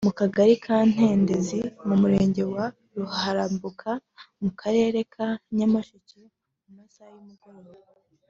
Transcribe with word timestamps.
mu 0.07 0.13
Kagari 0.19 0.53
ka 0.65 0.77
Ntendezi 0.91 1.59
mu 1.87 1.95
Murenge 2.01 2.43
wa 2.53 2.65
Ruharambuga 2.97 3.91
mu 4.41 4.49
Karere 4.59 4.99
ka 5.13 5.27
Nyamasheke 5.57 6.21
mu 6.63 6.69
masaha 6.79 7.11
y’umugoroba 7.17 7.73